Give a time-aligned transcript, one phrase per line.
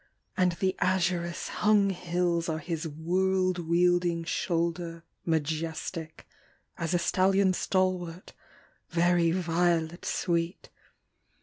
[0.35, 6.27] And the azurous hung hills are his world wielding shoulder Majestic
[6.75, 8.33] as a stallion stalwart,
[8.89, 10.71] very violet sweet!